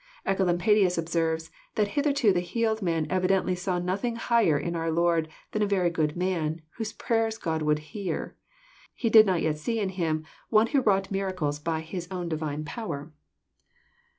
[0.25, 5.27] Ecolampadins observes, that hitherto the healed man evi dently saw nothing higher in our Lord
[5.51, 8.35] than a very good man, whose prayers God would hear.
[8.95, 12.65] He did not yet see in Him one who wrought miracles by His own Divine
[12.65, 13.11] power.